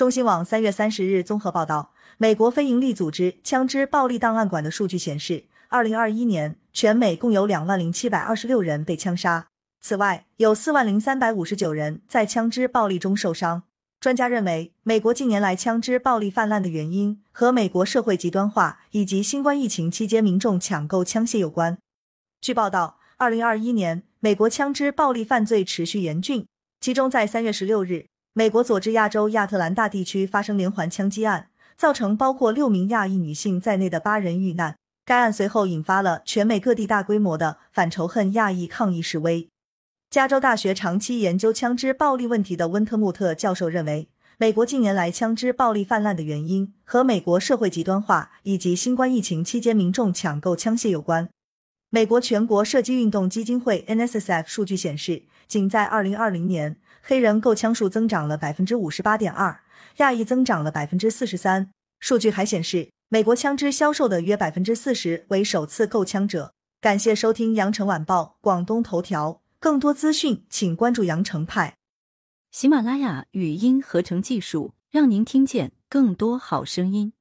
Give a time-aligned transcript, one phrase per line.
[0.00, 9.48] 中新网三月三十日综合报道，美国非营利组织枪支暴力档案馆的数据显示，二零二一年全美共有两万零七百二十六人被枪杀，
[9.82, 13.64] 此外有四万零三百五十九人在枪支暴力中受伤。
[14.00, 21.76] 专家认为，美国近年来枪支暴力泛滥的原因和美国社会极端化以及新冠疫情期间民众抢购枪械有关。
[22.40, 26.46] 据报道，二零二一年美国枪支暴力犯罪持续严峻，
[26.80, 28.06] 其中在三月十六日。
[28.32, 34.76] 美国佐治亚州亚特兰大地区发生连环枪击案，造成包括六名亚裔女性在内的八人遇难。
[35.04, 39.48] 该案随后引发了全美各地大规模的反仇恨亚裔抗议示威。
[40.08, 44.08] 加州大学长期研究枪支暴力问题的温特穆特教授认为，
[44.38, 51.28] 美国近年来枪支暴力泛滥的原因和美国社会极端化以及新冠疫情期间民众抢购枪械有关。
[51.92, 56.76] 美国全国射击运动基金会 （NSSF） 数据显示，仅在二零二零年。
[57.02, 59.62] 黑人购枪数增长了百分之五十八点二，
[59.96, 61.72] 亚裔增长了百分之四十三。
[61.98, 66.52] 数据还显示，美国枪支销售的约百分之四十为首次购枪者。
[66.80, 71.74] 感谢收听羊城晚报广东头条，更多资讯请关注羊城派。
[72.52, 77.12] 喜马拉雅语音合成技术，让您听见更多好声音。